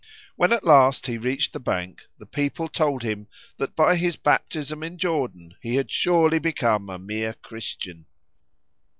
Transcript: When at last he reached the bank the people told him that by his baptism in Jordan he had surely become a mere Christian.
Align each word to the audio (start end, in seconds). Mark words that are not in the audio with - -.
When 0.35 0.51
at 0.51 0.63
last 0.63 1.05
he 1.05 1.19
reached 1.19 1.53
the 1.53 1.59
bank 1.59 2.07
the 2.17 2.25
people 2.25 2.67
told 2.67 3.03
him 3.03 3.27
that 3.57 3.75
by 3.75 3.97
his 3.97 4.15
baptism 4.15 4.81
in 4.81 4.97
Jordan 4.97 5.53
he 5.61 5.75
had 5.75 5.91
surely 5.91 6.39
become 6.39 6.89
a 6.89 6.97
mere 6.97 7.35
Christian. 7.35 8.07